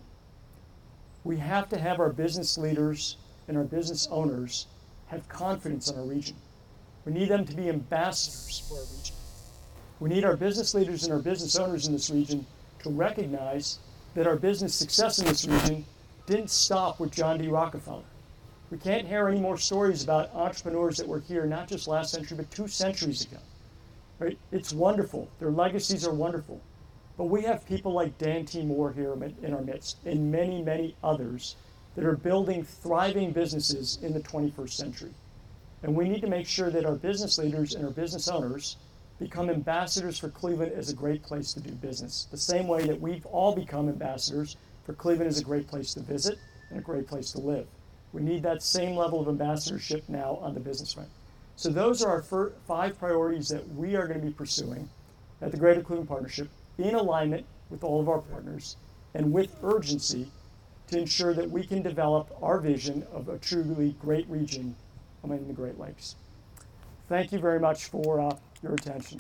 We 1.23 1.37
have 1.37 1.69
to 1.69 1.77
have 1.77 1.99
our 1.99 2.11
business 2.11 2.57
leaders 2.57 3.17
and 3.47 3.57
our 3.57 3.63
business 3.63 4.07
owners 4.11 4.67
have 5.07 5.27
confidence 5.27 5.89
in 5.89 5.97
our 5.97 6.05
region. 6.05 6.35
We 7.05 7.13
need 7.13 7.29
them 7.29 7.45
to 7.45 7.53
be 7.53 7.69
ambassadors 7.69 8.63
for 8.67 8.75
our 8.75 8.97
region. 8.97 9.15
We 9.99 10.09
need 10.09 10.23
our 10.23 10.37
business 10.37 10.73
leaders 10.73 11.03
and 11.03 11.13
our 11.13 11.19
business 11.19 11.55
owners 11.57 11.87
in 11.87 11.93
this 11.93 12.09
region 12.09 12.45
to 12.83 12.89
recognize 12.89 13.79
that 14.15 14.27
our 14.27 14.35
business 14.35 14.73
success 14.73 15.19
in 15.19 15.25
this 15.25 15.45
region 15.45 15.85
didn't 16.25 16.49
stop 16.49 16.99
with 16.99 17.11
John 17.11 17.37
D. 17.37 17.47
Rockefeller. 17.47 18.03
We 18.73 18.79
can't 18.79 19.07
hear 19.07 19.27
any 19.27 19.39
more 19.39 19.59
stories 19.59 20.03
about 20.03 20.33
entrepreneurs 20.33 20.97
that 20.97 21.07
were 21.07 21.19
here 21.19 21.45
not 21.45 21.67
just 21.67 21.87
last 21.87 22.11
century, 22.11 22.37
but 22.37 22.49
two 22.49 22.67
centuries 22.67 23.23
ago. 23.23 23.37
Right? 24.17 24.35
It's 24.51 24.73
wonderful. 24.73 25.29
Their 25.39 25.51
legacies 25.51 26.07
are 26.07 26.13
wonderful. 26.13 26.59
But 27.15 27.25
we 27.25 27.43
have 27.43 27.67
people 27.67 27.93
like 27.93 28.17
Dan 28.17 28.47
T. 28.47 28.63
Moore 28.63 28.91
here 28.91 29.13
in 29.43 29.53
our 29.53 29.61
midst, 29.61 29.97
and 30.05 30.31
many, 30.31 30.63
many 30.63 30.95
others 31.03 31.55
that 31.93 32.03
are 32.03 32.15
building 32.15 32.63
thriving 32.63 33.31
businesses 33.31 33.99
in 34.01 34.11
the 34.11 34.21
21st 34.21 34.71
century. 34.71 35.13
And 35.83 35.95
we 35.95 36.09
need 36.09 36.21
to 36.21 36.27
make 36.27 36.47
sure 36.47 36.71
that 36.71 36.83
our 36.83 36.95
business 36.95 37.37
leaders 37.37 37.75
and 37.75 37.85
our 37.85 37.91
business 37.91 38.27
owners 38.27 38.77
become 39.19 39.51
ambassadors 39.51 40.17
for 40.17 40.29
Cleveland 40.29 40.71
as 40.71 40.89
a 40.89 40.95
great 40.95 41.21
place 41.21 41.53
to 41.53 41.59
do 41.59 41.69
business, 41.73 42.27
the 42.31 42.37
same 42.37 42.67
way 42.67 42.87
that 42.87 42.99
we've 42.99 43.27
all 43.27 43.53
become 43.53 43.87
ambassadors 43.87 44.57
for 44.83 44.93
Cleveland 44.93 45.29
as 45.29 45.37
a 45.37 45.43
great 45.43 45.67
place 45.67 45.93
to 45.93 45.99
visit 45.99 46.39
and 46.71 46.79
a 46.79 46.81
great 46.81 47.05
place 47.05 47.31
to 47.33 47.39
live. 47.39 47.67
We 48.13 48.21
need 48.21 48.43
that 48.43 48.61
same 48.61 48.95
level 48.95 49.19
of 49.19 49.27
ambassadorship 49.27 50.07
now 50.07 50.37
on 50.41 50.53
the 50.53 50.59
business 50.59 50.93
front. 50.93 51.09
So 51.55 51.69
those 51.69 52.03
are 52.03 52.11
our 52.11 52.51
five 52.67 52.97
priorities 52.97 53.49
that 53.49 53.67
we 53.75 53.95
are 53.95 54.07
going 54.07 54.19
to 54.19 54.25
be 54.25 54.33
pursuing 54.33 54.87
at 55.41 55.51
the 55.51 55.57
Greater 55.57 55.81
Cleveland 55.81 56.09
Partnership 56.09 56.49
in 56.77 56.95
alignment 56.95 57.45
with 57.69 57.83
all 57.83 57.99
of 57.99 58.07
our 58.07 58.19
partners 58.19 58.77
and 59.13 59.33
with 59.33 59.55
urgency 59.63 60.27
to 60.87 60.99
ensure 60.99 61.33
that 61.33 61.49
we 61.49 61.63
can 61.63 61.81
develop 61.81 62.29
our 62.41 62.59
vision 62.59 63.05
of 63.11 63.29
a 63.29 63.37
truly 63.39 63.95
great 63.99 64.27
region 64.29 64.75
among 65.23 65.47
the 65.47 65.53
Great 65.53 65.79
Lakes. 65.79 66.15
Thank 67.09 67.31
you 67.31 67.39
very 67.39 67.59
much 67.59 67.85
for 67.85 68.19
uh, 68.19 68.35
your 68.61 68.73
attention. 68.73 69.19